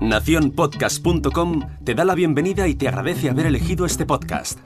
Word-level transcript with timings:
Naciónpodcast.com 0.00 1.60
te 1.84 1.94
da 1.94 2.04
la 2.04 2.14
bienvenida 2.14 2.68
y 2.68 2.74
te 2.74 2.88
agradece 2.88 3.30
haber 3.30 3.46
elegido 3.46 3.86
este 3.86 4.04
podcast. 4.06 4.58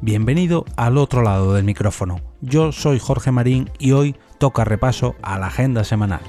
Bienvenido 0.00 0.64
al 0.76 0.98
otro 0.98 1.22
lado 1.22 1.54
del 1.54 1.64
micrófono. 1.64 2.20
Yo 2.40 2.72
soy 2.72 2.98
Jorge 2.98 3.30
Marín 3.30 3.70
y 3.78 3.92
hoy 3.92 4.16
toca 4.38 4.64
repaso 4.64 5.14
a 5.22 5.38
la 5.38 5.46
agenda 5.48 5.84
semanal. 5.84 6.22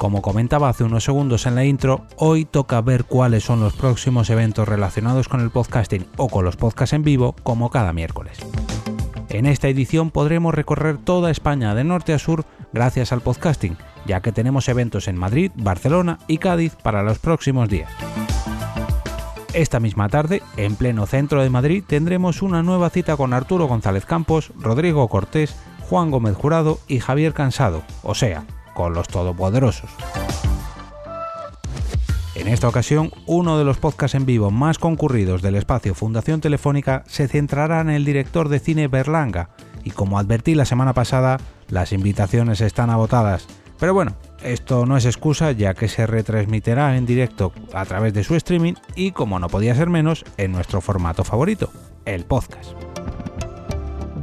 Como 0.00 0.22
comentaba 0.22 0.70
hace 0.70 0.82
unos 0.82 1.04
segundos 1.04 1.44
en 1.44 1.54
la 1.54 1.66
intro, 1.66 2.06
hoy 2.16 2.46
toca 2.46 2.80
ver 2.80 3.04
cuáles 3.04 3.44
son 3.44 3.60
los 3.60 3.74
próximos 3.74 4.30
eventos 4.30 4.66
relacionados 4.66 5.28
con 5.28 5.42
el 5.42 5.50
podcasting 5.50 6.06
o 6.16 6.30
con 6.30 6.42
los 6.42 6.56
podcasts 6.56 6.94
en 6.94 7.02
vivo, 7.02 7.36
como 7.42 7.68
cada 7.68 7.92
miércoles. 7.92 8.38
En 9.28 9.44
esta 9.44 9.68
edición 9.68 10.10
podremos 10.10 10.54
recorrer 10.54 10.96
toda 10.96 11.30
España 11.30 11.74
de 11.74 11.84
norte 11.84 12.14
a 12.14 12.18
sur 12.18 12.46
gracias 12.72 13.12
al 13.12 13.20
podcasting, 13.20 13.76
ya 14.06 14.22
que 14.22 14.32
tenemos 14.32 14.70
eventos 14.70 15.06
en 15.06 15.18
Madrid, 15.18 15.52
Barcelona 15.54 16.18
y 16.28 16.38
Cádiz 16.38 16.76
para 16.76 17.02
los 17.02 17.18
próximos 17.18 17.68
días. 17.68 17.92
Esta 19.52 19.80
misma 19.80 20.08
tarde, 20.08 20.42
en 20.56 20.76
pleno 20.76 21.04
centro 21.04 21.42
de 21.42 21.50
Madrid, 21.50 21.84
tendremos 21.86 22.40
una 22.40 22.62
nueva 22.62 22.88
cita 22.88 23.18
con 23.18 23.34
Arturo 23.34 23.68
González 23.68 24.06
Campos, 24.06 24.50
Rodrigo 24.58 25.06
Cortés, 25.08 25.54
Juan 25.90 26.10
Gómez 26.10 26.36
Jurado 26.36 26.78
y 26.88 27.00
Javier 27.00 27.34
Cansado, 27.34 27.82
o 28.02 28.14
sea, 28.14 28.46
con 28.80 28.94
los 28.94 29.08
todopoderosos. 29.08 29.90
En 32.34 32.48
esta 32.48 32.66
ocasión, 32.66 33.12
uno 33.26 33.58
de 33.58 33.64
los 33.64 33.76
podcasts 33.76 34.14
en 34.14 34.24
vivo 34.24 34.50
más 34.50 34.78
concurridos 34.78 35.42
del 35.42 35.56
espacio 35.56 35.94
Fundación 35.94 36.40
Telefónica 36.40 37.04
se 37.06 37.28
centrará 37.28 37.82
en 37.82 37.90
el 37.90 38.06
director 38.06 38.48
de 38.48 38.58
cine 38.58 38.88
Berlanga, 38.88 39.50
y 39.84 39.90
como 39.90 40.18
advertí 40.18 40.54
la 40.54 40.64
semana 40.64 40.94
pasada, 40.94 41.36
las 41.68 41.92
invitaciones 41.92 42.62
están 42.62 42.88
agotadas. 42.88 43.46
Pero 43.78 43.92
bueno, 43.92 44.16
esto 44.42 44.86
no 44.86 44.96
es 44.96 45.04
excusa 45.04 45.52
ya 45.52 45.74
que 45.74 45.88
se 45.88 46.06
retransmitirá 46.06 46.96
en 46.96 47.04
directo 47.04 47.52
a 47.74 47.84
través 47.84 48.14
de 48.14 48.24
su 48.24 48.34
streaming 48.34 48.74
y 48.94 49.10
como 49.10 49.38
no 49.38 49.48
podía 49.48 49.74
ser 49.74 49.90
menos, 49.90 50.24
en 50.38 50.52
nuestro 50.52 50.80
formato 50.80 51.22
favorito, 51.22 51.70
el 52.06 52.24
podcast. 52.24 52.89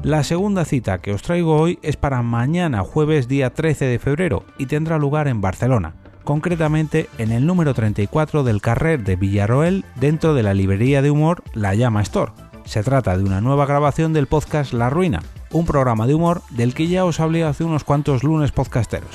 La 0.08 0.24
segunda 0.24 0.64
cita 0.64 1.00
que 1.00 1.12
os 1.12 1.22
traigo 1.22 1.58
hoy 1.58 1.80
es 1.82 1.98
para 1.98 2.22
mañana 2.22 2.82
jueves 2.82 3.28
día 3.28 3.54
13 3.54 3.84
de 3.84 4.00
febrero 4.00 4.46
y 4.58 4.68
tendrá 4.68 4.98
lugar 4.98 5.28
en 5.28 5.42
Barcelona, 5.42 5.96
concretamente 6.24 7.10
en 7.18 7.34
el 7.34 7.46
número 7.46 7.74
34 7.74 8.46
del 8.46 8.62
carrer 8.62 9.04
de 9.04 9.18
Villarroel 9.18 9.84
dentro 9.96 10.34
de 10.34 10.44
la 10.44 10.54
librería 10.54 11.02
de 11.02 11.12
humor 11.12 11.44
La 11.54 11.76
Llama 11.76 12.02
Store. 12.04 12.32
Se 12.64 12.84
trata 12.84 13.18
de 13.18 13.26
una 13.26 13.42
nueva 13.42 13.66
grabación 13.66 14.14
del 14.14 14.28
podcast 14.28 14.72
La 14.72 14.90
Ruina, 14.90 15.22
un 15.52 15.66
programa 15.66 16.08
de 16.08 16.16
humor 16.16 16.42
del 16.52 16.74
que 16.74 16.88
ya 16.88 17.04
os 17.04 17.20
hablé 17.20 17.44
hace 17.44 17.66
unos 17.66 17.84
cuantos 17.84 18.24
lunes 18.24 18.54
podcasteros. 18.54 19.12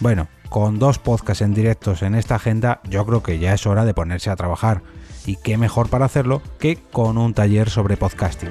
Bueno, 0.00 0.26
con 0.48 0.80
dos 0.80 0.98
podcasts 0.98 1.42
en 1.42 1.54
directos 1.54 2.02
en 2.02 2.16
esta 2.16 2.34
agenda, 2.34 2.80
yo 2.90 3.06
creo 3.06 3.22
que 3.22 3.38
ya 3.38 3.54
es 3.54 3.64
hora 3.64 3.84
de 3.84 3.94
ponerse 3.94 4.28
a 4.28 4.34
trabajar. 4.34 4.82
Y 5.24 5.36
qué 5.36 5.56
mejor 5.56 5.88
para 5.88 6.04
hacerlo 6.04 6.42
que 6.58 6.78
con 6.90 7.16
un 7.16 7.32
taller 7.32 7.70
sobre 7.70 7.96
podcasting 7.96 8.50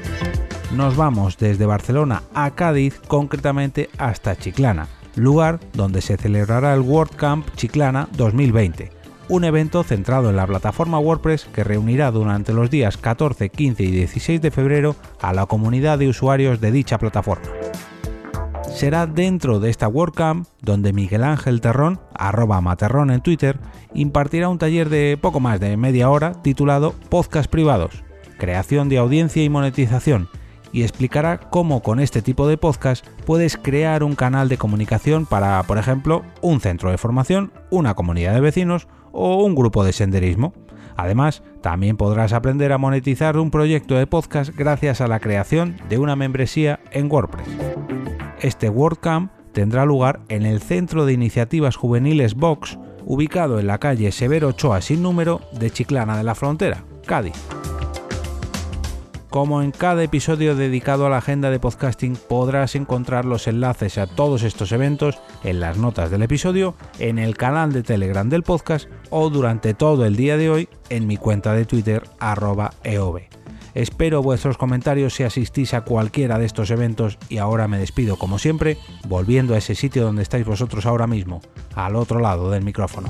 nos 0.75 0.97
vamos 0.97 1.37
desde 1.37 1.65
Barcelona 1.65 2.23
a 2.33 2.51
Cádiz, 2.51 2.99
concretamente 3.07 3.89
hasta 3.97 4.35
Chiclana, 4.35 4.87
lugar 5.15 5.59
donde 5.73 6.01
se 6.01 6.17
celebrará 6.17 6.73
el 6.73 6.81
WordCamp 6.81 7.47
Chiclana 7.55 8.09
2020, 8.17 8.91
un 9.29 9.43
evento 9.45 9.83
centrado 9.83 10.29
en 10.29 10.35
la 10.35 10.45
plataforma 10.45 10.99
WordPress 10.99 11.45
que 11.45 11.63
reunirá 11.63 12.11
durante 12.11 12.53
los 12.53 12.69
días 12.69 12.97
14, 12.97 13.49
15 13.49 13.83
y 13.83 13.91
16 13.91 14.41
de 14.41 14.51
febrero 14.51 14.95
a 15.21 15.33
la 15.33 15.45
comunidad 15.45 15.97
de 15.97 16.09
usuarios 16.09 16.59
de 16.59 16.71
dicha 16.71 16.97
plataforma. 16.97 17.47
Será 18.73 19.07
dentro 19.07 19.61
de 19.61 19.69
esta 19.69 19.87
WordCamp 19.87 20.47
donde 20.61 20.91
Miguel 20.91 21.23
Ángel 21.23 21.61
Terrón, 21.61 22.01
arroba 22.13 22.59
Materrón 22.59 23.09
en 23.09 23.21
Twitter, 23.21 23.57
impartirá 23.93 24.49
un 24.49 24.57
taller 24.57 24.89
de 24.89 25.17
poco 25.19 25.39
más 25.39 25.61
de 25.61 25.77
media 25.77 26.09
hora 26.09 26.33
titulado 26.41 26.93
Podcast 27.09 27.49
Privados, 27.49 28.03
Creación 28.37 28.89
de 28.89 28.97
Audiencia 28.97 29.43
y 29.43 29.49
Monetización, 29.49 30.27
y 30.75 30.83
explicará 30.83 31.39
cómo 31.39 31.81
con 31.81 32.01
este 32.01 32.21
tipo 32.21 32.49
de 32.49 32.57
podcast 32.57 33.07
puedes 33.25 33.55
crear 33.55 34.03
un 34.03 34.13
canal 34.13 34.49
de 34.49 34.57
comunicación 34.57 35.25
para, 35.25 35.63
por 35.63 35.77
ejemplo, 35.77 36.23
un 36.41 36.59
centro 36.59 36.91
de 36.91 36.97
formación, 36.97 37.53
una 37.69 37.93
comunidad 37.93 38.33
de 38.33 38.41
vecinos 38.41 38.89
o 39.13 39.41
un 39.45 39.55
grupo 39.55 39.85
de 39.85 39.93
senderismo. 39.93 40.53
Además, 40.97 41.43
también 41.61 41.95
podrás 41.95 42.33
aprender 42.33 42.73
a 42.73 42.77
monetizar 42.77 43.37
un 43.37 43.51
proyecto 43.51 43.95
de 43.95 44.05
podcast 44.05 44.53
gracias 44.53 44.99
a 44.99 45.07
la 45.07 45.21
creación 45.21 45.77
de 45.87 45.97
una 45.97 46.17
membresía 46.17 46.81
en 46.91 47.09
WordPress. 47.09 47.47
Este 48.41 48.67
WordCamp 48.67 49.31
tendrá 49.53 49.85
lugar 49.85 50.19
en 50.27 50.45
el 50.45 50.59
Centro 50.59 51.05
de 51.05 51.13
Iniciativas 51.13 51.77
Juveniles 51.77 52.35
Vox, 52.35 52.77
ubicado 53.05 53.61
en 53.61 53.67
la 53.67 53.77
calle 53.77 54.11
Severo 54.11 54.49
Ochoa 54.49 54.81
sin 54.81 55.01
número 55.01 55.39
de 55.57 55.71
Chiclana 55.71 56.17
de 56.17 56.23
la 56.23 56.35
Frontera, 56.35 56.83
Cádiz. 57.05 57.54
Como 59.35 59.61
en 59.61 59.71
cada 59.71 60.01
episodio 60.01 60.55
dedicado 60.55 61.05
a 61.05 61.09
la 61.09 61.17
agenda 61.17 61.49
de 61.49 61.59
podcasting 61.59 62.15
podrás 62.15 62.73
encontrar 62.73 63.25
los 63.25 63.47
enlaces 63.47 63.97
a 63.97 64.07
todos 64.07 64.43
estos 64.43 64.71
eventos 64.71 65.19
en 65.43 65.59
las 65.59 65.77
notas 65.77 66.09
del 66.09 66.23
episodio, 66.23 66.73
en 66.99 67.19
el 67.19 67.35
canal 67.35 67.73
de 67.73 67.83
Telegram 67.83 68.29
del 68.29 68.43
podcast 68.43 68.87
o 69.09 69.29
durante 69.29 69.73
todo 69.73 70.05
el 70.05 70.15
día 70.15 70.37
de 70.37 70.49
hoy 70.49 70.69
en 70.87 71.05
mi 71.05 71.17
cuenta 71.17 71.51
de 71.51 71.65
Twitter 71.65 72.03
arroba 72.17 72.71
eov. 72.85 73.23
Espero 73.73 74.23
vuestros 74.23 74.57
comentarios 74.57 75.15
si 75.15 75.23
asistís 75.23 75.73
a 75.73 75.81
cualquiera 75.81 76.39
de 76.39 76.45
estos 76.45 76.71
eventos 76.71 77.17
y 77.27 77.39
ahora 77.39 77.67
me 77.67 77.77
despido 77.77 78.15
como 78.15 78.39
siempre, 78.39 78.77
volviendo 79.05 79.53
a 79.53 79.57
ese 79.57 79.75
sitio 79.75 80.05
donde 80.05 80.23
estáis 80.23 80.45
vosotros 80.45 80.85
ahora 80.85 81.07
mismo, 81.07 81.41
al 81.75 81.97
otro 81.97 82.21
lado 82.21 82.51
del 82.51 82.63
micrófono. 82.63 83.09